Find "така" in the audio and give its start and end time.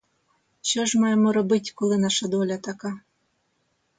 2.57-2.99